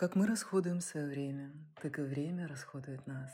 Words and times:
Как 0.00 0.16
мы 0.16 0.26
расходуем 0.26 0.80
свое 0.80 1.06
время, 1.06 1.52
так 1.82 1.98
и 1.98 2.00
время 2.00 2.48
расходует 2.48 3.06
нас. 3.06 3.30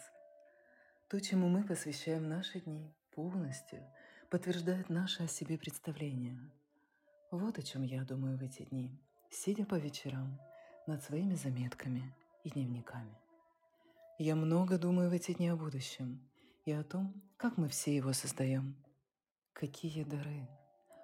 То, 1.08 1.21
чему 1.21 1.46
мы 1.46 1.62
посвящаем 1.62 2.29
наши 2.29 2.58
дни 2.58 2.92
полностью, 3.12 3.87
подтверждает 4.30 4.90
наше 4.90 5.22
о 5.22 5.29
себе 5.29 5.58
представление. 5.58 6.37
Вот 7.30 7.56
о 7.58 7.62
чем 7.62 7.82
я 7.82 8.02
думаю 8.02 8.37
в 8.37 8.42
эти 8.42 8.64
дни, 8.64 9.00
сидя 9.30 9.64
по 9.64 9.76
вечерам 9.76 10.40
над 10.88 11.04
своими 11.04 11.37
заметками 11.37 12.13
и 12.42 12.51
дневниками. 12.51 13.17
Я 14.19 14.35
много 14.35 14.76
думаю 14.76 15.08
в 15.08 15.12
эти 15.12 15.35
дни 15.35 15.46
о 15.46 15.54
будущем 15.54 16.20
и 16.64 16.73
о 16.73 16.83
том, 16.83 17.14
как 17.37 17.59
мы 17.59 17.69
все 17.69 17.95
его 17.95 18.12
создаем. 18.12 18.74
Какие 19.52 20.02
дары 20.02 20.48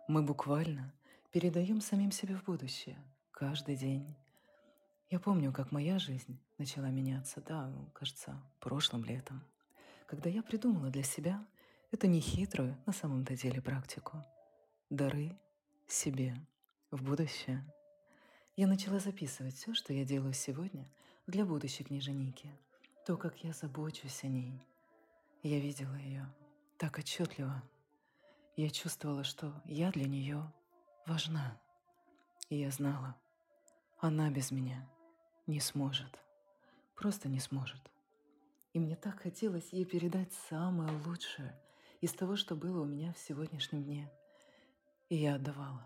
мы 0.09 0.25
буквально 0.25 0.93
передаем 1.31 1.81
самим 1.81 2.11
себе 2.11 2.35
в 2.35 2.43
будущее 2.43 2.99
каждый 3.31 3.77
день. 3.77 4.17
Я 5.13 5.21
помню, 5.21 5.53
как 5.53 5.73
моя 5.73 5.99
жизнь 5.99 6.39
начала 6.57 6.87
меняться, 6.87 7.43
да, 7.43 7.71
кажется, 7.93 8.43
прошлым 8.61 9.05
летом, 9.05 9.45
когда 10.07 10.31
я 10.31 10.43
придумала 10.43 10.89
для 10.89 11.03
себя 11.03 11.45
эту 11.91 12.07
нехитрую 12.07 12.79
на 12.87 12.95
самом-то 12.95 13.37
деле 13.37 13.61
практику. 13.61 14.25
Дары 14.89 15.39
себе 15.87 16.35
в 16.91 17.03
будущее. 17.05 17.63
Я 18.57 18.67
начала 18.67 19.01
записывать 19.01 19.55
все, 19.55 19.75
что 19.75 19.93
я 19.93 20.07
делаю 20.07 20.33
сегодня 20.33 20.91
для 21.27 21.45
будущей 21.45 21.85
княженики, 21.85 22.51
то, 23.05 23.19
как 23.19 23.45
я 23.45 23.53
забочусь 23.53 24.25
о 24.25 24.29
ней. 24.29 24.65
Я 25.43 25.61
видела 25.61 25.95
ее 25.97 26.27
так 26.79 26.97
отчетливо. 26.97 27.63
Я 28.57 28.71
чувствовала, 28.71 29.25
что 29.25 29.53
я 29.67 29.91
для 29.91 30.07
нее 30.07 30.51
важна. 31.07 31.61
И 32.49 32.57
я 32.57 32.71
знала, 32.71 33.15
она 34.01 34.31
без 34.31 34.51
меня 34.51 34.89
не 35.47 35.61
сможет. 35.61 36.19
Просто 36.95 37.29
не 37.29 37.41
сможет. 37.41 37.81
И 38.73 38.79
мне 38.79 38.97
так 38.97 39.21
хотелось 39.21 39.73
ей 39.73 39.85
передать 39.85 40.33
самое 40.49 40.91
лучшее 41.05 41.59
из 42.01 42.13
того, 42.13 42.37
что 42.37 42.57
было 42.57 42.83
у 42.83 42.85
меня 42.85 43.13
в 43.13 43.19
сегодняшнем 43.19 43.85
дне. 43.85 44.11
И 45.09 45.17
я 45.17 45.35
отдавала. 45.35 45.85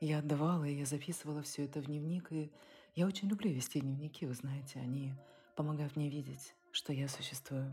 Я 0.00 0.18
отдавала, 0.18 0.64
и 0.64 0.74
я 0.74 0.86
записывала 0.86 1.42
все 1.42 1.64
это 1.64 1.80
в 1.80 1.86
дневник, 1.86 2.32
и 2.32 2.50
я 2.94 3.06
очень 3.06 3.28
люблю 3.28 3.50
вести 3.50 3.80
дневники, 3.80 4.26
вы 4.26 4.34
знаете, 4.34 4.80
они 4.80 5.14
помогают 5.54 5.96
мне 5.96 6.08
видеть, 6.08 6.54
что 6.72 6.92
я 6.92 7.08
существую 7.08 7.72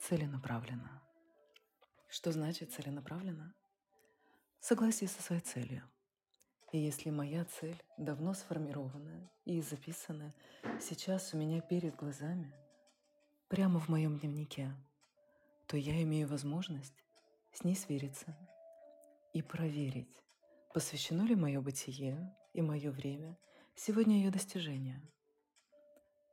целенаправленно. 0.00 1.02
Что 2.08 2.32
значит 2.32 2.72
целенаправленно? 2.72 3.54
Согласие 4.60 5.08
со 5.08 5.22
своей 5.22 5.42
целью– 5.42 5.82
и 6.72 6.78
если 6.78 7.10
моя 7.10 7.44
цель 7.44 7.80
давно 7.96 8.34
сформированная 8.34 9.30
и 9.44 9.60
записанная 9.60 10.34
сейчас 10.80 11.32
у 11.32 11.36
меня 11.36 11.60
перед 11.60 11.94
глазами, 11.94 12.52
прямо 13.48 13.78
в 13.78 13.88
моем 13.88 14.18
дневнике, 14.18 14.74
то 15.66 15.76
я 15.76 16.02
имею 16.02 16.28
возможность 16.28 17.04
с 17.52 17.62
ней 17.62 17.76
свериться 17.76 18.36
и 19.32 19.42
проверить, 19.42 20.22
посвящено 20.74 21.22
ли 21.22 21.36
мое 21.36 21.60
бытие 21.60 22.34
и 22.52 22.62
мое 22.62 22.90
время 22.90 23.36
сегодня 23.74 24.16
ее 24.16 24.30
достижению. 24.30 25.00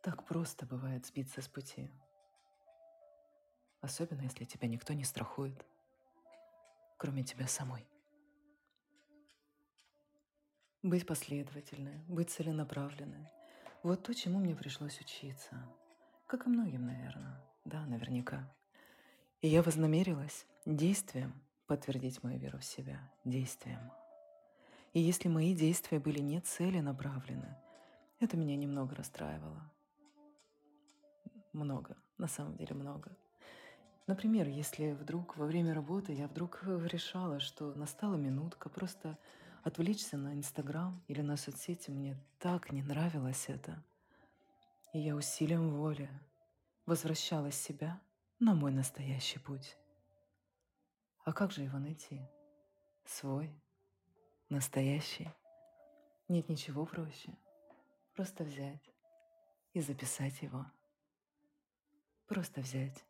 Так 0.01 0.25
просто 0.25 0.65
бывает 0.65 1.05
сбиться 1.05 1.41
с 1.41 1.47
пути. 1.47 1.89
Особенно, 3.81 4.21
если 4.21 4.45
тебя 4.45 4.67
никто 4.67 4.93
не 4.93 5.03
страхует, 5.03 5.65
кроме 6.97 7.23
тебя 7.23 7.47
самой. 7.47 7.92
Быть 10.83 11.07
последовательной, 11.07 12.03
быть 12.09 12.29
целенаправленной. 12.29 13.29
Вот 13.83 14.03
то, 14.03 14.13
чему 14.13 14.39
мне 14.39 14.53
пришлось 14.53 14.99
учиться. 14.99 15.55
Как 16.27 16.45
и 16.45 16.49
многим, 16.49 16.85
наверное. 16.85 17.41
Да, 17.63 17.85
наверняка. 17.85 18.53
И 19.39 19.47
я 19.47 19.63
вознамерилась 19.63 20.45
действием 20.65 21.41
подтвердить 21.67 22.21
мою 22.21 22.37
веру 22.37 22.57
в 22.57 22.65
себя. 22.65 22.99
Действием. 23.23 23.79
И 24.91 24.99
если 24.99 25.29
мои 25.29 25.55
действия 25.55 25.99
были 25.99 26.19
не 26.19 26.41
целенаправлены, 26.41 27.55
это 28.19 28.35
меня 28.35 28.57
немного 28.57 28.93
расстраивало. 28.93 29.71
Много, 31.53 31.95
на 32.17 32.27
самом 32.27 32.57
деле 32.57 32.75
много. 32.75 33.15
Например, 34.05 34.49
если 34.49 34.91
вдруг 34.91 35.37
во 35.37 35.45
время 35.45 35.73
работы 35.73 36.11
я 36.11 36.27
вдруг 36.27 36.61
решала, 36.63 37.39
что 37.39 37.73
настала 37.73 38.15
минутка 38.15 38.67
просто 38.67 39.17
отвлечься 39.63 40.17
на 40.17 40.33
Инстаграм 40.33 41.01
или 41.07 41.21
на 41.21 41.37
соцсети 41.37 41.89
мне 41.89 42.17
так 42.39 42.71
не 42.71 42.83
нравилось 42.83 43.45
это. 43.47 43.81
И 44.93 44.99
я 44.99 45.15
усилием 45.15 45.71
воли 45.71 46.09
возвращала 46.85 47.51
себя 47.51 47.99
на 48.39 48.53
мой 48.53 48.71
настоящий 48.71 49.39
путь. 49.39 49.77
А 51.23 51.31
как 51.31 51.51
же 51.51 51.61
его 51.61 51.79
найти? 51.79 52.21
Свой, 53.05 53.49
настоящий. 54.49 55.29
Нет 56.27 56.49
ничего 56.49 56.85
проще. 56.85 57.33
Просто 58.13 58.43
взять 58.43 58.83
и 59.73 59.81
записать 59.81 60.41
его. 60.41 60.65
Просто 62.27 62.61
взять 62.61 63.03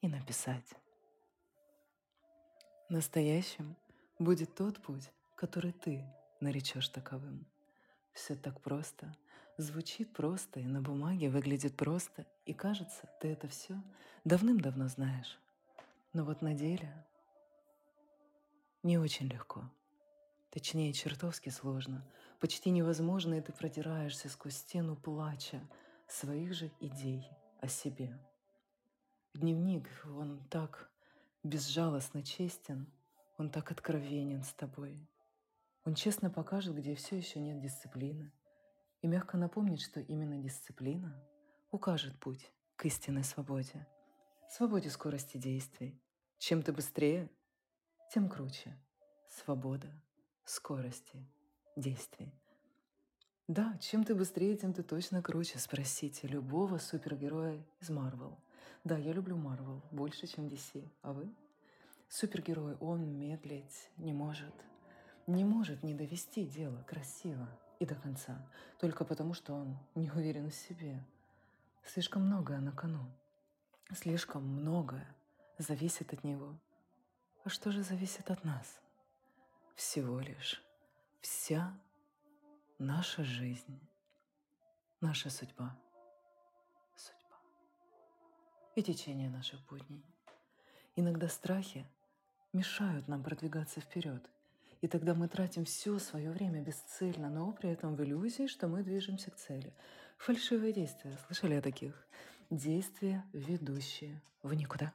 и 0.00 0.08
написать. 0.08 0.74
Настоящим 2.88 3.76
будет 4.18 4.54
тот 4.54 4.80
путь, 4.82 5.10
который 5.42 5.72
ты 5.72 6.06
наречешь 6.38 6.88
таковым. 6.88 7.44
Все 8.12 8.36
так 8.36 8.60
просто, 8.60 9.12
звучит 9.56 10.12
просто 10.12 10.60
и 10.60 10.66
на 10.68 10.80
бумаге 10.80 11.30
выглядит 11.30 11.76
просто, 11.76 12.24
и 12.46 12.54
кажется, 12.54 13.10
ты 13.20 13.32
это 13.32 13.48
все 13.48 13.82
давным-давно 14.22 14.86
знаешь. 14.86 15.40
Но 16.12 16.22
вот 16.24 16.42
на 16.42 16.54
деле 16.54 16.94
не 18.84 18.98
очень 18.98 19.26
легко. 19.26 19.68
Точнее, 20.50 20.92
чертовски 20.92 21.48
сложно. 21.48 22.06
Почти 22.38 22.70
невозможно, 22.70 23.34
и 23.34 23.40
ты 23.40 23.52
продираешься 23.52 24.28
сквозь 24.28 24.58
стену 24.58 24.94
плача 24.94 25.60
своих 26.06 26.54
же 26.54 26.70
идей 26.78 27.28
о 27.58 27.66
себе. 27.66 28.16
Дневник, 29.34 29.88
он 30.06 30.38
так 30.48 30.88
безжалостно 31.42 32.22
честен, 32.22 32.86
он 33.38 33.50
так 33.50 33.72
откровенен 33.72 34.44
с 34.44 34.52
тобой. 34.52 35.04
Он 35.84 35.94
честно 35.94 36.30
покажет, 36.30 36.76
где 36.76 36.94
все 36.94 37.16
еще 37.16 37.40
нет 37.40 37.60
дисциплины, 37.60 38.30
и 39.00 39.08
мягко 39.08 39.36
напомнит, 39.36 39.80
что 39.80 39.98
именно 39.98 40.38
дисциплина 40.38 41.20
укажет 41.72 42.16
путь 42.20 42.52
к 42.76 42.84
истинной 42.84 43.24
свободе, 43.24 43.86
свободе 44.48 44.90
скорости 44.90 45.38
действий. 45.38 46.00
Чем 46.38 46.62
ты 46.62 46.72
быстрее, 46.72 47.28
тем 48.12 48.28
круче. 48.28 48.78
Свобода 49.28 49.90
скорости 50.44 51.26
действий. 51.74 52.32
Да, 53.48 53.76
чем 53.78 54.04
ты 54.04 54.14
быстрее, 54.14 54.56
тем 54.56 54.72
ты 54.72 54.84
точно 54.84 55.20
круче. 55.20 55.58
Спросите 55.58 56.28
любого 56.28 56.78
супергероя 56.78 57.64
из 57.80 57.90
Марвел. 57.90 58.38
Да, 58.84 58.96
я 58.98 59.12
люблю 59.12 59.36
Марвел 59.36 59.82
больше, 59.90 60.28
чем 60.28 60.46
DC. 60.46 60.88
А 61.02 61.12
вы? 61.12 61.34
Супергерой, 62.08 62.76
он 62.76 63.18
медлить 63.18 63.90
не 63.96 64.12
может– 64.12 64.54
не 65.26 65.44
может 65.44 65.82
не 65.82 65.94
довести 65.94 66.44
дело 66.44 66.82
красиво 66.82 67.48
и 67.78 67.86
до 67.86 67.94
конца, 67.94 68.44
только 68.78 69.04
потому, 69.04 69.34
что 69.34 69.54
он 69.54 69.78
не 69.94 70.10
уверен 70.10 70.50
в 70.50 70.54
себе. 70.54 71.04
Слишком 71.84 72.26
многое 72.26 72.60
на 72.60 72.72
кону. 72.72 73.04
Слишком 73.92 74.46
многое 74.46 75.06
зависит 75.58 76.12
от 76.12 76.24
него. 76.24 76.56
А 77.44 77.48
что 77.48 77.72
же 77.72 77.82
зависит 77.82 78.30
от 78.30 78.44
нас? 78.44 78.80
Всего 79.74 80.20
лишь 80.20 80.62
вся 81.20 81.76
наша 82.78 83.24
жизнь, 83.24 83.80
наша 85.00 85.30
судьба, 85.30 85.76
судьба 86.96 87.38
и 88.74 88.82
течение 88.82 89.28
наших 89.28 89.60
будней. 89.66 90.04
Иногда 90.94 91.28
страхи 91.28 91.86
мешают 92.52 93.08
нам 93.08 93.22
продвигаться 93.22 93.80
вперед– 93.80 94.28
и 94.82 94.88
тогда 94.88 95.14
мы 95.14 95.28
тратим 95.28 95.64
все 95.64 95.98
свое 96.00 96.30
время 96.32 96.60
бесцельно, 96.60 97.30
но 97.30 97.52
при 97.52 97.70
этом 97.70 97.94
в 97.94 98.02
иллюзии, 98.02 98.48
что 98.48 98.66
мы 98.66 98.82
движемся 98.82 99.30
к 99.30 99.36
цели. 99.36 99.72
Фальшивые 100.18 100.72
действия. 100.72 101.16
Слышали 101.26 101.54
о 101.54 101.62
таких? 101.62 101.94
Действия, 102.50 103.24
ведущие 103.32 104.20
в 104.42 104.52
никуда. 104.52 104.92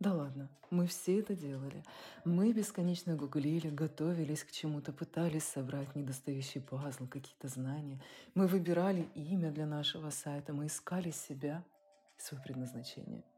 Да 0.00 0.12
ладно, 0.12 0.48
мы 0.70 0.88
все 0.88 1.20
это 1.20 1.34
делали. 1.34 1.84
Мы 2.24 2.52
бесконечно 2.52 3.14
гуглили, 3.14 3.68
готовились 3.70 4.42
к 4.42 4.50
чему-то, 4.50 4.92
пытались 4.92 5.44
собрать 5.44 5.94
недостающий 5.94 6.60
пазл, 6.60 7.06
какие-то 7.06 7.46
знания. 7.48 8.00
Мы 8.34 8.48
выбирали 8.48 9.08
имя 9.14 9.52
для 9.52 9.66
нашего 9.66 10.10
сайта, 10.10 10.52
мы 10.52 10.66
искали 10.66 11.12
себя, 11.12 11.64
свое 12.16 12.42
предназначение– 12.42 13.24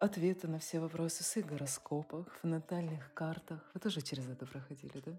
ответы 0.00 0.48
на 0.48 0.58
все 0.58 0.80
вопросы 0.80 1.42
в 1.42 1.46
гороскопах, 1.46 2.26
в 2.42 2.46
натальных 2.46 3.12
картах. 3.14 3.60
Вы 3.74 3.80
тоже 3.80 4.00
через 4.02 4.28
это 4.28 4.46
проходили, 4.46 5.00
да? 5.04 5.18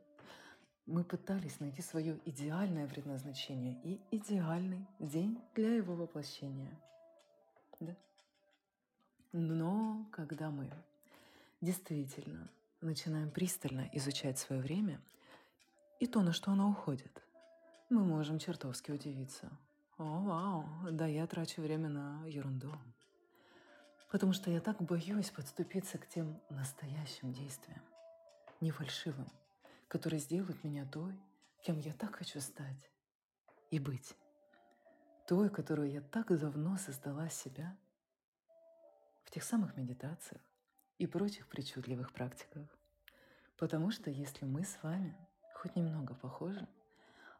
мы 0.85 1.03
пытались 1.03 1.59
найти 1.59 1.81
свое 1.81 2.19
идеальное 2.25 2.87
предназначение 2.87 3.79
и 3.83 3.99
идеальный 4.11 4.85
день 4.99 5.41
для 5.55 5.75
его 5.75 5.95
воплощения. 5.95 6.79
Да? 7.79 7.95
Но 9.31 10.05
когда 10.11 10.51
мы 10.51 10.71
действительно 11.59 12.49
начинаем 12.81 13.31
пристально 13.31 13.89
изучать 13.93 14.37
свое 14.37 14.61
время 14.61 15.01
и 15.99 16.05
то, 16.05 16.21
на 16.21 16.33
что 16.33 16.51
оно 16.51 16.69
уходит, 16.69 17.23
мы 17.89 18.03
можем 18.03 18.37
чертовски 18.37 18.91
удивиться. 18.91 19.49
О, 19.97 20.03
вау, 20.03 20.65
да 20.91 21.07
я 21.07 21.25
трачу 21.25 21.61
время 21.61 21.89
на 21.89 22.25
ерунду. 22.27 22.71
Потому 24.15 24.31
что 24.31 24.49
я 24.49 24.61
так 24.61 24.81
боюсь 24.81 25.29
подступиться 25.29 25.97
к 25.97 26.07
тем 26.07 26.39
настоящим 26.49 27.33
действиям, 27.33 27.81
не 28.61 28.71
фальшивым, 28.71 29.27
которые 29.89 30.21
сделают 30.21 30.63
меня 30.63 30.85
той, 30.85 31.19
кем 31.63 31.77
я 31.79 31.91
так 31.91 32.15
хочу 32.15 32.39
стать 32.39 32.89
и 33.71 33.77
быть. 33.77 34.15
Той, 35.27 35.49
которую 35.49 35.91
я 35.91 35.99
так 35.99 36.27
давно 36.39 36.77
создала 36.77 37.27
себя 37.27 37.75
в 39.25 39.31
тех 39.31 39.43
самых 39.43 39.75
медитациях 39.75 40.41
и 40.97 41.07
прочих 41.07 41.49
причудливых 41.49 42.13
практиках. 42.13 42.69
Потому 43.57 43.91
что 43.91 44.09
если 44.09 44.45
мы 44.45 44.63
с 44.63 44.81
вами 44.81 45.13
хоть 45.55 45.75
немного 45.75 46.13
похожи, 46.13 46.65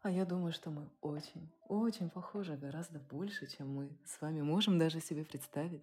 а 0.02 0.12
я 0.12 0.26
думаю, 0.26 0.52
что 0.52 0.72
мы 0.72 0.90
очень, 1.00 1.50
очень 1.70 2.10
похожи 2.10 2.58
гораздо 2.58 3.00
больше, 3.00 3.48
чем 3.48 3.74
мы 3.74 3.98
с 4.04 4.20
вами 4.20 4.42
можем 4.42 4.78
даже 4.78 5.00
себе 5.00 5.24
представить, 5.24 5.82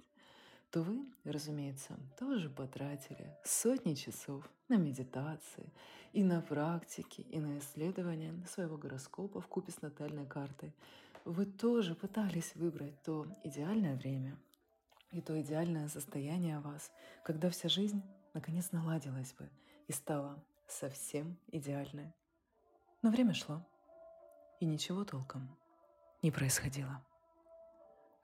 то 0.72 0.80
вы, 0.80 1.04
разумеется, 1.24 1.98
тоже 2.18 2.48
потратили 2.48 3.36
сотни 3.44 3.92
часов 3.92 4.48
на 4.68 4.76
медитации 4.76 5.70
и 6.14 6.24
на 6.24 6.40
практики, 6.40 7.20
и 7.20 7.38
на 7.38 7.58
исследование 7.58 8.34
своего 8.46 8.78
гороскопа 8.78 9.42
в 9.42 9.46
купе 9.48 9.70
с 9.70 9.82
натальной 9.82 10.24
картой. 10.24 10.74
Вы 11.26 11.44
тоже 11.44 11.94
пытались 11.94 12.54
выбрать 12.54 13.00
то 13.02 13.26
идеальное 13.44 13.96
время 13.96 14.38
и 15.12 15.20
то 15.20 15.38
идеальное 15.38 15.88
состояние 15.88 16.58
вас, 16.60 16.90
когда 17.22 17.50
вся 17.50 17.68
жизнь 17.68 18.02
наконец 18.32 18.72
наладилась 18.72 19.34
бы 19.34 19.50
и 19.88 19.92
стала 19.92 20.42
совсем 20.66 21.36
идеальной. 21.48 22.14
Но 23.02 23.10
время 23.10 23.34
шло 23.34 23.62
и 24.58 24.64
ничего 24.64 25.04
толком 25.04 25.54
не 26.22 26.30
происходило. 26.30 27.04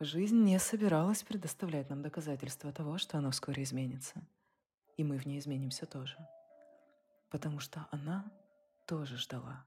Жизнь 0.00 0.44
не 0.44 0.58
собиралась 0.60 1.24
предоставлять 1.24 1.90
нам 1.90 2.02
доказательства 2.02 2.72
того, 2.72 2.98
что 2.98 3.18
она 3.18 3.32
вскоре 3.32 3.64
изменится. 3.64 4.22
И 4.96 5.02
мы 5.02 5.18
в 5.18 5.26
ней 5.26 5.40
изменимся 5.40 5.86
тоже. 5.86 6.16
Потому 7.30 7.58
что 7.58 7.88
она 7.90 8.24
тоже 8.86 9.16
ждала. 9.16 9.64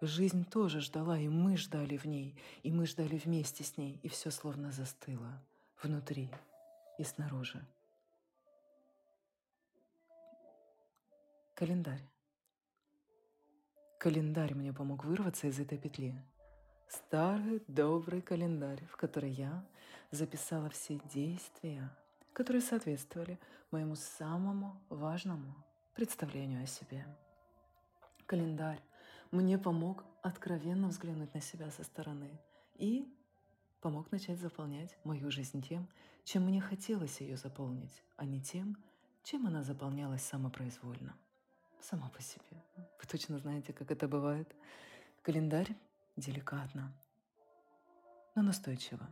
Жизнь 0.00 0.46
тоже 0.46 0.80
ждала, 0.80 1.18
и 1.18 1.28
мы 1.28 1.58
ждали 1.58 1.98
в 1.98 2.06
ней, 2.06 2.34
и 2.62 2.72
мы 2.72 2.86
ждали 2.86 3.18
вместе 3.18 3.64
с 3.64 3.76
ней, 3.76 4.00
и 4.02 4.08
все 4.08 4.30
словно 4.30 4.72
застыло 4.72 5.42
внутри 5.82 6.30
и 6.98 7.04
снаружи. 7.04 7.62
Календарь. 11.54 12.02
Календарь 13.98 14.54
мне 14.54 14.72
помог 14.72 15.04
вырваться 15.04 15.46
из 15.46 15.58
этой 15.60 15.76
петли. 15.76 16.14
Старый 16.88 17.62
добрый 17.66 18.22
календарь, 18.22 18.84
в 18.86 18.96
который 18.96 19.30
я 19.30 19.64
записала 20.12 20.70
все 20.70 21.00
действия, 21.12 21.90
которые 22.32 22.62
соответствовали 22.62 23.40
моему 23.72 23.96
самому 23.96 24.80
важному 24.88 25.54
представлению 25.94 26.62
о 26.62 26.66
себе. 26.66 27.04
Календарь 28.26 28.80
мне 29.32 29.58
помог 29.58 30.04
откровенно 30.22 30.88
взглянуть 30.88 31.34
на 31.34 31.40
себя 31.40 31.70
со 31.70 31.82
стороны 31.82 32.30
и 32.76 33.12
помог 33.80 34.12
начать 34.12 34.38
заполнять 34.38 34.96
мою 35.02 35.30
жизнь 35.30 35.62
тем, 35.62 35.88
чем 36.24 36.44
мне 36.44 36.60
хотелось 36.60 37.20
ее 37.20 37.36
заполнить, 37.36 38.02
а 38.16 38.24
не 38.24 38.40
тем, 38.40 38.76
чем 39.24 39.46
она 39.48 39.64
заполнялась 39.64 40.22
самопроизвольно 40.22 41.16
сама 41.80 42.08
по 42.10 42.22
себе. 42.22 42.62
Вы 42.76 43.06
точно 43.08 43.38
знаете, 43.38 43.72
как 43.72 43.90
это 43.90 44.06
бывает. 44.06 44.54
Календарь 45.22 45.74
деликатно, 46.16 46.92
но 48.34 48.42
настойчиво. 48.42 49.06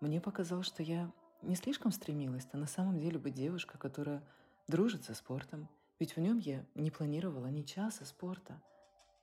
Мне 0.00 0.20
показалось, 0.20 0.66
что 0.66 0.82
я 0.82 1.10
не 1.42 1.54
слишком 1.56 1.92
стремилась, 1.92 2.46
а 2.52 2.56
на 2.56 2.66
самом 2.66 2.98
деле 2.98 3.18
быть 3.18 3.34
девушкой, 3.34 3.78
которая 3.78 4.22
дружит 4.68 5.04
со 5.04 5.14
спортом, 5.14 5.68
ведь 5.98 6.16
в 6.16 6.20
нем 6.20 6.38
я 6.38 6.64
не 6.74 6.90
планировала 6.90 7.46
ни 7.46 7.62
часа 7.62 8.04
спорта, 8.04 8.60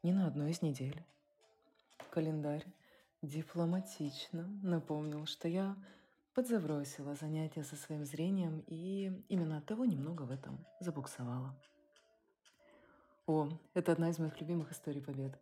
ни 0.04 0.12
на 0.12 0.28
одной 0.28 0.52
из 0.52 0.62
недель. 0.62 1.04
Календарь 2.10 2.66
дипломатично 3.22 4.48
напомнил, 4.64 5.26
что 5.26 5.48
я 5.48 5.76
подзабросила 6.34 7.16
занятия 7.16 7.64
со 7.64 7.76
своим 7.76 8.06
зрением 8.06 8.64
и 8.68 9.12
именно 9.28 9.58
от 9.58 9.66
того 9.66 9.86
немного 9.86 10.24
в 10.24 10.32
этом 10.32 10.66
забуксовала. 10.80 11.54
О, 13.28 13.50
это 13.74 13.92
одна 13.92 14.10
из 14.10 14.18
моих 14.18 14.40
любимых 14.40 14.72
историй 14.72 15.02
побед, 15.02 15.38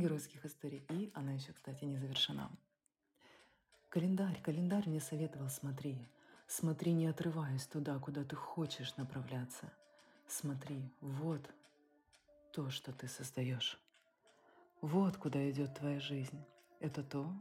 геройских 0.00 0.44
историй. 0.44 0.84
И 0.90 1.10
она 1.14 1.32
еще, 1.32 1.52
кстати, 1.52 1.84
не 1.84 1.96
завершена. 1.96 2.50
Календарь, 3.88 4.40
календарь 4.42 4.88
мне 4.88 5.00
советовал, 5.00 5.48
смотри. 5.48 6.06
Смотри, 6.46 6.92
не 6.92 7.06
отрываясь 7.06 7.66
туда, 7.66 7.98
куда 7.98 8.24
ты 8.24 8.36
хочешь 8.36 8.96
направляться. 8.96 9.72
Смотри, 10.26 10.92
вот 11.00 11.48
то, 12.52 12.70
что 12.70 12.92
ты 12.92 13.08
создаешь. 13.08 13.78
Вот 14.80 15.16
куда 15.16 15.50
идет 15.50 15.74
твоя 15.74 16.00
жизнь. 16.00 16.44
Это 16.80 17.02
то, 17.02 17.32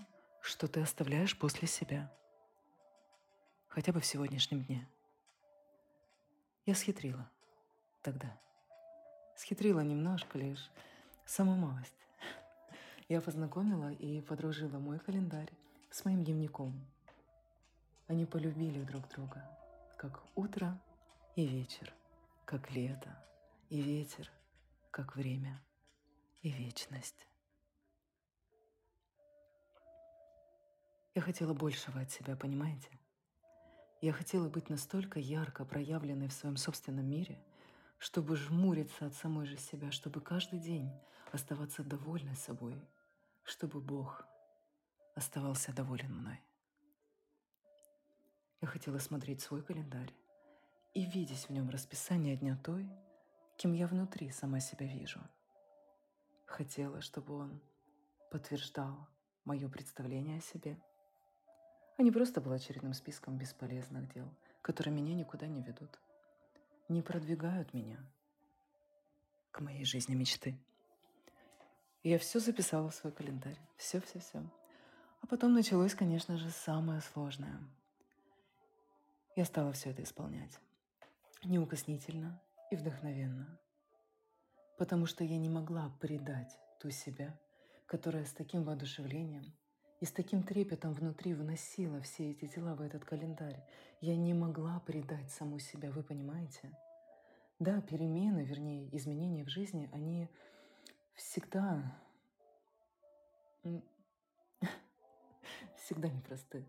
что 0.41 0.67
ты 0.67 0.81
оставляешь 0.81 1.37
после 1.37 1.67
себя. 1.67 2.11
Хотя 3.67 3.91
бы 3.91 3.99
в 3.99 4.05
сегодняшнем 4.05 4.63
дне. 4.63 4.87
Я 6.65 6.75
схитрила 6.75 7.29
тогда. 8.01 8.39
Схитрила 9.35 9.81
немножко 9.81 10.37
лишь, 10.37 10.69
самую 11.25 11.57
малость. 11.57 11.93
Я 13.09 13.21
познакомила 13.21 13.91
и 13.91 14.21
подружила 14.21 14.79
мой 14.79 14.99
календарь 14.99 15.51
с 15.91 16.05
моим 16.05 16.23
дневником. 16.23 16.73
Они 18.07 18.25
полюбили 18.25 18.81
друг 18.83 19.07
друга, 19.09 19.43
как 19.97 20.23
утро 20.35 20.79
и 21.35 21.45
вечер, 21.45 21.93
как 22.45 22.71
лето 22.71 23.15
и 23.69 23.81
ветер, 23.81 24.31
как 24.91 25.15
время 25.15 25.61
и 26.41 26.49
вечность. 26.49 27.27
Я 31.15 31.21
хотела 31.21 31.53
большего 31.53 32.01
от 32.01 32.11
себя, 32.11 32.35
понимаете? 32.35 32.89
Я 34.01 34.13
хотела 34.13 34.49
быть 34.49 34.69
настолько 34.69 35.19
ярко 35.19 35.65
проявленной 35.65 36.27
в 36.27 36.33
своем 36.33 36.57
собственном 36.57 37.05
мире– 37.05 37.37
чтобы 38.03 38.35
жмуриться 38.35 39.05
от 39.05 39.15
самой 39.15 39.45
же 39.45 39.55
себя, 39.57 39.89
чтобы 39.89 40.19
каждый 40.19 40.59
день 40.59 40.91
оставаться 41.31 41.83
довольной 41.83 42.35
собой, 42.35 42.75
чтобы 43.43 43.81
Бог 43.81 44.25
оставался 45.15 45.73
доволен 45.73 46.15
мной. 46.15 46.41
Я 48.61 48.67
хотела 48.67 48.97
смотреть 48.99 49.41
свой 49.41 49.61
календарь 49.61 50.13
и 50.93 51.05
видеть 51.05 51.47
в 51.47 51.49
нем 51.49 51.69
расписание 51.69 52.35
дня 52.37 52.57
той, 52.63 52.89
кем 53.57 53.73
я 53.73 53.87
внутри 53.87 54.31
сама 54.31 54.59
себя 54.59 54.85
вижу. 54.85 55.19
Хотела, 56.45 57.01
чтобы 57.01 57.35
он 57.35 57.61
подтверждал 58.31 59.07
мое 59.45 59.67
представление 59.69 60.37
о 60.37 60.41
себе, 60.41 60.81
а 61.97 62.01
не 62.01 62.11
просто 62.11 62.41
был 62.41 62.51
очередным 62.51 62.93
списком 62.93 63.37
бесполезных 63.37 64.11
дел, 64.13 64.33
которые 64.61 64.93
меня 64.93 65.13
никуда 65.13 65.47
не 65.47 65.61
ведут 65.61 65.99
не 66.89 67.01
продвигают 67.01 67.73
меня 67.73 67.99
к 69.51 69.61
моей 69.61 69.85
жизни 69.85 70.15
мечты. 70.15 70.57
Я 72.03 72.19
все 72.19 72.39
записала 72.39 72.89
в 72.89 72.95
свой 72.95 73.13
календарь. 73.13 73.57
Все-все-все. 73.77 74.43
А 75.21 75.27
потом 75.27 75.53
началось, 75.53 75.95
конечно 75.95 76.37
же, 76.37 76.49
самое 76.49 76.99
сложное. 77.01 77.59
Я 79.35 79.45
стала 79.45 79.71
все 79.71 79.91
это 79.91 80.03
исполнять. 80.03 80.59
Неукоснительно 81.43 82.41
и 82.71 82.75
вдохновенно. 82.75 83.57
Потому 84.77 85.05
что 85.05 85.23
я 85.23 85.37
не 85.37 85.49
могла 85.49 85.89
предать 86.01 86.57
ту 86.79 86.89
себя, 86.89 87.39
которая 87.85 88.25
с 88.25 88.33
таким 88.33 88.63
воодушевлением 88.63 89.53
и 90.01 90.05
с 90.05 90.11
таким 90.11 90.43
трепетом 90.43 90.93
внутри 90.93 91.33
вносила 91.33 92.01
все 92.01 92.31
эти 92.31 92.45
дела 92.45 92.75
в 92.75 92.81
этот 92.81 93.05
календарь. 93.05 93.63
Я 94.01 94.17
не 94.17 94.33
могла 94.33 94.81
предать 94.81 95.31
саму 95.31 95.59
себя, 95.59 95.89
вы 95.91 96.03
понимаете? 96.03 96.69
Да, 97.59 97.79
перемены, 97.79 98.43
вернее, 98.43 98.93
изменения 98.95 99.45
в 99.45 99.49
жизни, 99.49 99.89
они 99.93 100.27
всегда, 101.15 101.99
всегда 105.75 106.09
непросты. 106.09 106.65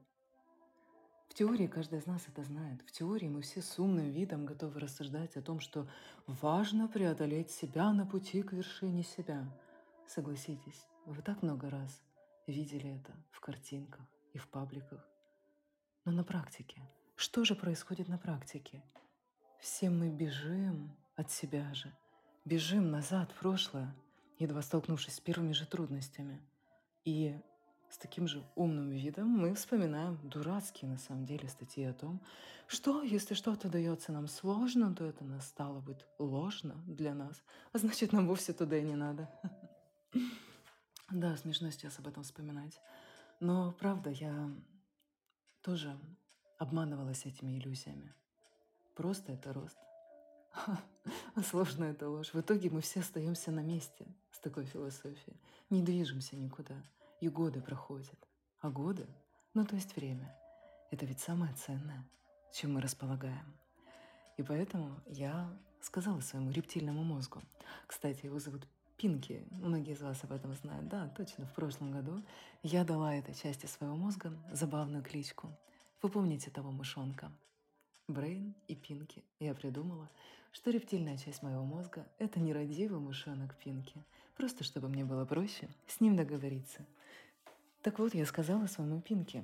В 1.29 1.35
теории 1.35 1.67
каждый 1.67 1.99
из 1.99 2.07
нас 2.07 2.29
это 2.29 2.45
знает. 2.45 2.81
В 2.83 2.93
теории 2.93 3.27
мы 3.27 3.43
все 3.43 3.61
с 3.61 3.79
умным 3.81 4.09
видом 4.13 4.47
готовы 4.47 4.79
рассуждать 4.79 5.37
о 5.37 5.43
том, 5.43 5.59
что 5.59 5.89
важно 6.29 6.87
преодолеть 6.87 7.51
себя 7.51 7.93
на 7.93 8.07
пути 8.07 8.41
к 8.43 8.53
вершине 8.53 9.03
себя. 9.03 9.45
Согласитесь, 10.07 10.87
вы 11.07 11.23
так 11.23 11.43
много 11.43 11.71
раз 11.71 12.03
видели 12.47 12.95
это 12.95 13.13
в 13.33 13.41
картинках 13.41 14.07
и 14.33 14.39
в 14.39 14.47
пабликах. 14.49 15.05
Но 16.05 16.13
на 16.13 16.23
практике, 16.23 16.81
что 17.17 17.45
же 17.45 17.57
происходит 17.57 18.07
на 18.07 18.19
практике? 18.19 18.85
Все 19.59 19.91
мы 19.91 20.11
бежим 20.11 20.95
от 21.17 21.33
себя 21.33 21.75
же, 21.75 21.93
бежим 22.45 22.93
назад 22.93 23.33
в 23.33 23.41
прошлое, 23.41 23.93
едва 24.38 24.62
столкнувшись 24.62 25.14
с 25.14 25.21
первыми 25.21 25.53
же 25.53 25.67
трудностями. 25.67 26.41
И 27.05 27.38
с 27.91 27.97
таким 27.97 28.26
же 28.26 28.43
умным 28.57 28.91
видом 28.91 29.29
мы 29.29 29.55
вспоминаем 29.55 30.19
дурацкие 30.23 30.91
на 30.91 30.99
самом 30.99 31.25
деле 31.26 31.49
статьи 31.49 31.85
о 31.85 31.93
том, 31.93 32.21
что 32.67 33.03
если 33.03 33.35
что-то 33.35 33.69
дается 33.69 34.11
нам 34.11 34.26
сложно, 34.26 34.95
то 34.95 35.05
это 35.05 35.25
нас 35.25 35.47
стало 35.47 35.81
быть 35.81 36.05
ложно 36.19 36.75
для 36.87 37.14
нас, 37.14 37.43
а 37.73 37.79
значит 37.79 38.12
нам 38.12 38.26
вовсе 38.26 38.53
туда 38.53 38.76
и 38.79 38.83
не 38.83 38.97
надо. 38.97 39.31
Да, 41.11 41.37
смешно 41.37 41.71
сейчас 41.71 41.99
об 41.99 42.09
этом 42.09 42.23
вспоминать. 42.23 42.81
Но 43.38 43.73
правда, 43.73 44.09
я 44.09 44.50
тоже 45.61 45.97
обманывалась 46.59 47.26
этими 47.26 47.59
иллюзиями. 47.59 48.14
Просто 48.95 49.33
это 49.33 49.53
рост. 49.53 49.76
Сложно 51.51 51.85
это 51.85 52.09
ложь. 52.09 52.33
В 52.33 52.41
итоге 52.41 52.71
мы 52.71 52.81
все 52.81 53.01
остаемся 53.01 53.51
на 53.51 53.61
месте 53.61 54.07
с 54.33 54.39
такой 54.39 54.65
философией. 54.65 55.37
Не 55.71 55.83
движемся 55.83 56.37
никуда. 56.37 56.75
И 57.21 57.29
годы 57.29 57.61
проходят. 57.61 58.19
А 58.61 58.71
годы, 58.71 59.07
ну 59.53 59.65
то 59.65 59.75
есть 59.75 59.95
время, 59.97 60.35
это 60.91 61.07
ведь 61.07 61.21
самое 61.21 61.53
ценное, 61.55 62.05
чем 62.53 62.75
мы 62.75 62.81
располагаем. 62.81 63.55
И 64.37 64.43
поэтому 64.43 65.01
я 65.07 65.51
сказала 65.81 66.21
своему 66.21 66.51
рептильному 66.51 67.05
мозгу. 67.05 67.43
Кстати, 67.87 68.27
его 68.27 68.39
зовут 68.39 68.67
Пинки. 68.97 69.45
Многие 69.51 69.95
из 69.95 70.03
вас 70.03 70.23
об 70.23 70.33
этом 70.33 70.55
знают. 70.55 70.89
Да, 70.89 71.09
точно, 71.09 71.47
в 71.47 71.53
прошлом 71.53 71.91
году 71.91 72.23
я 72.63 72.85
дала 72.85 73.15
этой 73.15 73.35
части 73.35 73.67
своего 73.67 73.97
мозга 73.97 74.33
забавную 74.53 75.03
кличку. 75.03 75.51
Вы 76.01 76.09
помните 76.09 76.51
того 76.51 76.71
мышонка? 76.71 77.33
Брейн 78.07 78.55
и 78.69 78.75
Пинки. 78.75 79.25
Я 79.41 79.55
придумала, 79.55 80.11
что 80.53 80.71
рептильная 80.71 81.17
часть 81.17 81.43
моего 81.43 81.65
мозга— 81.65 82.07
это 82.19 82.39
нерадивый 82.39 83.01
мышонок 83.01 83.57
Пинки. 83.57 84.05
Просто 84.37 84.63
чтобы 84.63 84.89
мне 84.89 85.07
было 85.07 85.25
проще 85.25 85.71
с 85.87 86.01
ним 86.01 86.15
договориться. 86.15 86.85
Так 87.81 87.99
вот, 87.99 88.15
я 88.15 88.27
сказала 88.27 88.67
своему 88.67 89.01
Пинки. 89.01 89.43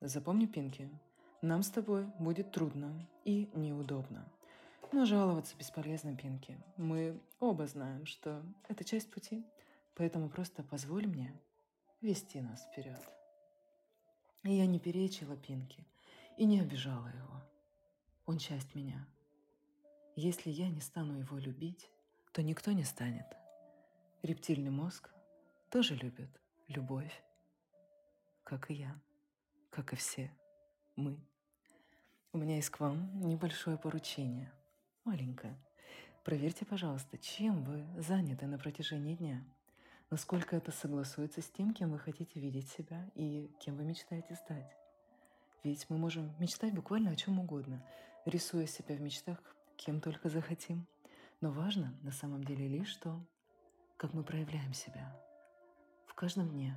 Запомни, 0.00 0.46
Пинки, 0.46 0.90
нам 1.40 1.62
с 1.62 1.70
тобой 1.70 2.04
будет 2.18 2.50
трудно 2.50 3.06
и 3.24 3.48
неудобно. 3.54 4.26
Но 4.90 5.06
жаловаться 5.06 5.56
бесполезно, 5.56 6.16
Пинки. 6.16 6.58
Мы 6.76 7.16
оба 7.38 7.68
знаем, 7.68 8.06
что 8.06 8.42
это 8.68 8.82
часть 8.82 9.08
пути, 9.10 9.46
поэтому 9.94 10.28
просто 10.28 10.64
позволь 10.64 11.06
мне 11.06 11.32
вести 12.00 12.40
нас 12.40 12.64
вперед. 12.64 13.00
И 14.42 14.52
я 14.52 14.66
не 14.66 14.80
перечила 14.80 15.36
Пинки 15.36 15.86
и 16.36 16.44
не 16.44 16.60
обижала 16.60 17.06
его. 17.06 17.49
Он 18.30 18.38
часть 18.38 18.76
меня. 18.76 19.08
Если 20.14 20.50
я 20.50 20.68
не 20.68 20.80
стану 20.80 21.18
его 21.18 21.36
любить, 21.36 21.90
то 22.32 22.44
никто 22.44 22.70
не 22.70 22.84
станет. 22.84 23.26
Рептильный 24.22 24.70
мозг 24.70 25.10
тоже 25.68 25.96
любит 25.96 26.30
любовь, 26.68 27.24
как 28.44 28.70
и 28.70 28.74
я, 28.74 28.96
как 29.70 29.92
и 29.92 29.96
все 29.96 30.30
мы. 30.94 31.18
У 32.32 32.38
меня 32.38 32.54
есть 32.54 32.70
к 32.70 32.78
вам 32.78 33.10
небольшое 33.18 33.76
поручение– 33.76 34.52
маленькая. 35.04 35.58
Проверьте, 36.22 36.64
пожалуйста, 36.64 37.18
чем 37.18 37.64
вы 37.64 37.84
заняты 38.00 38.46
на 38.46 38.58
протяжении 38.58 39.16
дня. 39.16 39.42
Насколько 40.08 40.54
это 40.54 40.70
согласуется 40.70 41.42
с 41.42 41.50
тем, 41.50 41.74
кем 41.74 41.90
вы 41.90 41.98
хотите 41.98 42.38
видеть 42.38 42.70
себя 42.70 43.10
и 43.16 43.50
кем 43.58 43.76
вы 43.76 43.82
мечтаете 43.82 44.36
стать. 44.36 44.76
Ведь 45.64 45.90
мы 45.90 45.98
можем 45.98 46.32
мечтать 46.38 46.72
буквально 46.72 47.10
о 47.10 47.16
чем 47.16 47.40
угодно, 47.40 47.84
рисуя 48.24 48.66
себя 48.66 48.94
в 48.96 49.00
мечтах 49.00 49.38
кем 49.76 50.00
только 50.00 50.28
захотим. 50.28 50.86
Но 51.40 51.50
важно 51.50 51.98
на 52.02 52.12
самом 52.12 52.44
деле 52.44 52.68
лишь 52.68 52.94
то, 52.96 53.18
как 53.96 54.12
мы 54.12 54.22
проявляем 54.22 54.74
себя 54.74 55.16
в 56.06 56.14
каждом 56.14 56.50
дне 56.50 56.76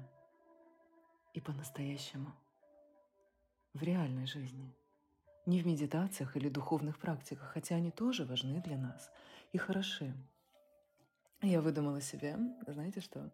и 1.33 1.41
по-настоящему 1.41 2.33
в 3.73 3.83
реальной 3.83 4.25
жизни– 4.25 4.73
не 5.45 5.62
в 5.62 5.67
медитациях 5.67 6.38
или 6.38 6.50
духовных 6.50 6.97
практиках, 6.97 7.51
хотя 7.53 7.75
они 7.75 7.91
тоже 7.91 8.25
важны 8.25 8.62
для 8.62 8.77
нас 8.77 9.12
и 9.51 9.57
хороши. 9.57 10.13
Я 11.41 11.62
выдумала 11.62 12.01
себе, 12.01 12.38
знаете 12.65 13.01
что, 13.01 13.29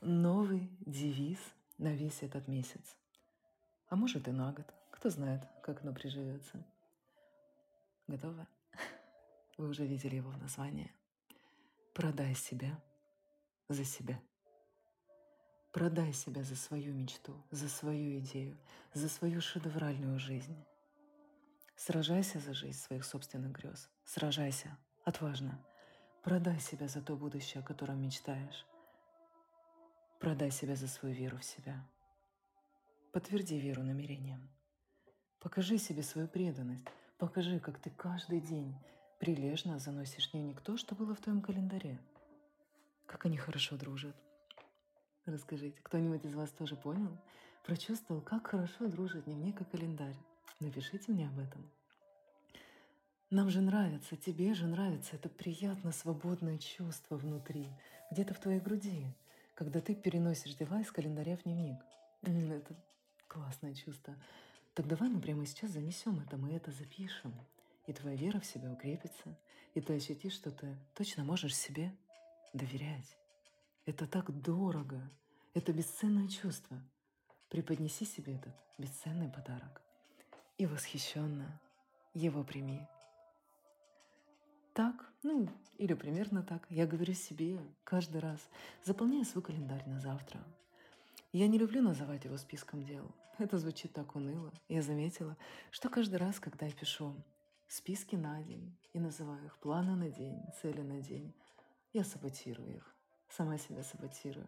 новый 0.00 0.70
девиз 0.80 1.38
на 1.78 1.92
весь 1.92 2.22
этот 2.22 2.48
месяц. 2.48 2.96
А 3.88 3.96
может 3.96 4.28
и 4.28 4.30
на 4.30 4.52
год. 4.52 4.66
Кто 4.90 5.10
знает, 5.10 5.42
как 5.62 5.82
оно 5.82 5.92
приживется. 5.92 6.64
Готовы? 8.12 8.46
Вы 9.56 9.68
уже 9.70 9.86
видели 9.86 10.16
его 10.16 10.28
в 10.28 10.36
названии. 10.36 10.92
Продай 11.94 12.34
себя 12.34 12.78
за 13.70 13.86
себя. 13.86 14.20
Продай 15.72 16.12
себя 16.12 16.42
за 16.42 16.54
свою 16.54 16.92
мечту, 16.92 17.42
за 17.50 17.70
свою 17.70 18.18
идею, 18.18 18.58
за 18.92 19.08
свою 19.08 19.40
шедевральную 19.40 20.18
жизнь. 20.18 20.62
Сражайся 21.74 22.38
за 22.38 22.52
жизнь 22.52 22.78
своих 22.78 23.06
собственных 23.06 23.52
грез. 23.52 23.88
Сражайся. 24.04 24.76
Отважно. 25.04 25.58
Продай 26.22 26.60
себя 26.60 26.88
за 26.88 27.00
то 27.00 27.16
будущее, 27.16 27.62
о 27.62 27.66
котором 27.66 28.02
мечтаешь. 28.02 28.66
Продай 30.20 30.50
себя 30.50 30.76
за 30.76 30.86
свою 30.86 31.14
веру 31.14 31.38
в 31.38 31.44
себя. 31.44 31.82
Подтверди 33.10 33.58
веру 33.58 33.82
намерениям. 33.82 34.50
Покажи 35.38 35.78
себе 35.78 36.02
свою 36.02 36.28
преданность. 36.28 36.84
Покажи, 37.22 37.60
как 37.60 37.78
ты 37.78 37.88
каждый 37.88 38.40
день 38.40 38.74
прилежно 39.20 39.78
заносишь 39.78 40.32
дневник 40.32 40.60
то, 40.60 40.76
что 40.76 40.96
было 40.96 41.14
в 41.14 41.20
твоем 41.20 41.40
календаре. 41.40 42.00
Как 43.06 43.26
они 43.26 43.36
хорошо 43.36 43.76
дружат. 43.76 44.16
Расскажите, 45.24 45.80
кто-нибудь 45.84 46.24
из 46.24 46.34
вас 46.34 46.50
тоже 46.50 46.74
понял? 46.74 47.16
Прочувствовал, 47.64 48.22
как 48.22 48.48
хорошо 48.48 48.88
дружит 48.88 49.26
дневник 49.26 49.60
и 49.60 49.64
календарь. 49.64 50.16
Напишите 50.58 51.12
мне 51.12 51.28
об 51.28 51.38
этом. 51.38 51.70
Нам 53.30 53.50
же 53.50 53.60
нравится, 53.60 54.16
тебе 54.16 54.52
же 54.52 54.66
нравится 54.66 55.14
это 55.14 55.28
приятно 55.28 55.92
свободное 55.92 56.58
чувство 56.58 57.16
внутри, 57.16 57.68
где-то 58.10 58.34
в 58.34 58.40
твоей 58.40 58.58
груди, 58.58 59.06
когда 59.54 59.80
ты 59.80 59.94
переносишь 59.94 60.56
дела 60.56 60.80
из 60.80 60.90
календаря 60.90 61.36
в 61.36 61.44
дневник. 61.44 61.78
Это 62.22 62.74
классное 63.28 63.76
чувство. 63.76 64.16
Так 64.74 64.86
давай 64.86 65.10
мы 65.10 65.20
прямо 65.20 65.44
сейчас 65.44 65.70
занесем 65.70 66.18
это, 66.20 66.36
мы 66.36 66.52
это 66.52 66.70
запишем. 66.70 67.34
И 67.86 67.92
твоя 67.92 68.16
вера 68.16 68.40
в 68.40 68.46
себя 68.46 68.72
укрепится, 68.72 69.36
и 69.74 69.80
ты 69.80 69.94
ощутишь, 69.94 70.34
что 70.34 70.50
ты 70.50 70.76
точно 70.94 71.24
можешь 71.24 71.56
себе 71.56 71.94
доверять. 72.52 73.16
Это 73.84 74.06
так 74.06 74.30
дорого, 74.30 75.10
это 75.52 75.72
бесценное 75.72 76.28
чувство. 76.28 76.80
Преподнеси 77.50 78.06
себе 78.06 78.36
этот 78.36 78.54
бесценный 78.78 79.28
подарок 79.28 79.82
и 80.56 80.64
восхищенно 80.64 81.60
его 82.14 82.42
прими. 82.44 82.80
Так, 84.72 85.12
ну, 85.22 85.48
или 85.76 85.92
примерно 85.92 86.42
так, 86.42 86.66
я 86.70 86.86
говорю 86.86 87.12
себе 87.12 87.58
каждый 87.84 88.20
раз, 88.20 88.40
заполняя 88.84 89.24
свой 89.24 89.42
календарь 89.42 89.86
на 89.86 90.00
завтра. 90.00 90.42
Я 91.32 91.46
не 91.48 91.58
люблю 91.58 91.82
называть 91.82 92.24
его 92.24 92.38
списком 92.38 92.84
дел. 92.84 93.10
Это 93.38 93.58
звучит 93.58 93.92
так 93.92 94.14
уныло. 94.14 94.52
Я 94.68 94.82
заметила, 94.82 95.36
что 95.70 95.88
каждый 95.88 96.16
раз, 96.16 96.38
когда 96.38 96.66
я 96.66 96.72
пишу 96.72 97.14
списки 97.66 98.16
на 98.16 98.42
день 98.42 98.76
и 98.92 99.00
называю 99.00 99.44
их 99.46 99.56
планы 99.58 99.96
на 99.96 100.10
день, 100.10 100.38
цели 100.60 100.82
на 100.82 101.00
день, 101.00 101.34
я 101.92 102.04
саботирую 102.04 102.76
их, 102.76 102.94
сама 103.28 103.58
себя 103.58 103.82
саботирую. 103.82 104.46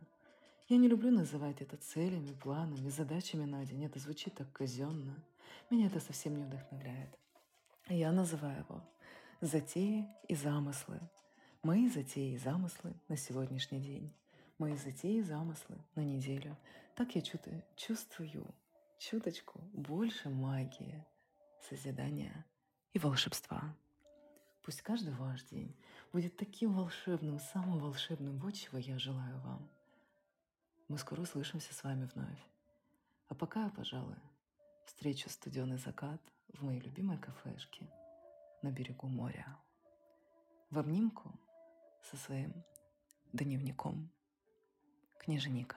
Я 0.68 0.78
не 0.78 0.88
люблю 0.88 1.10
называть 1.10 1.60
это 1.60 1.76
целями, 1.76 2.32
планами, 2.32 2.88
задачами 2.88 3.44
на 3.44 3.66
день. 3.66 3.84
Это 3.84 3.98
звучит 3.98 4.34
так 4.34 4.50
казенно. 4.52 5.22
Меня 5.70 5.88
это 5.88 6.00
совсем 6.00 6.36
не 6.36 6.44
вдохновляет. 6.44 7.18
Я 7.88 8.12
называю 8.12 8.60
его 8.60 8.82
«Затеи 9.42 10.08
и 10.26 10.34
замыслы». 10.34 11.00
Мои 11.62 11.88
затеи 11.88 12.32
и 12.32 12.38
замыслы 12.38 12.94
на 13.08 13.16
сегодняшний 13.16 13.80
день. 13.80 14.10
Мои 14.58 14.76
затеи 14.76 15.18
и 15.18 15.22
замыслы 15.22 15.76
на 15.94 16.00
неделю. 16.00 16.56
Так 16.94 17.14
я 17.14 17.22
чувствую 17.76 18.46
чуточку 19.04 19.60
больше 19.74 20.30
магии, 20.30 21.04
созидания 21.68 22.46
и 22.94 22.98
волшебства. 22.98 23.76
Пусть 24.62 24.80
каждый 24.80 25.12
ваш 25.14 25.42
день 25.44 25.76
будет 26.12 26.38
таким 26.38 26.72
волшебным, 26.72 27.38
самым 27.38 27.80
волшебным, 27.80 28.38
вот 28.38 28.54
чего 28.54 28.78
я 28.78 28.98
желаю 28.98 29.38
вам. 29.40 29.68
Мы 30.88 30.96
скоро 30.96 31.20
услышимся 31.20 31.74
с 31.74 31.84
вами 31.84 32.08
вновь. 32.14 32.48
А 33.28 33.34
пока, 33.34 33.68
пожалуй, 33.70 34.16
встречу 34.86 35.28
студеный 35.28 35.76
закат 35.76 36.20
в 36.48 36.62
моей 36.62 36.80
любимой 36.80 37.18
кафешке 37.18 37.86
на 38.62 38.70
берегу 38.70 39.06
моря. 39.06 39.58
В 40.70 40.78
обнимку 40.78 41.30
со 42.10 42.16
своим 42.16 42.54
дневником 43.34 44.10
книжника. 45.18 45.76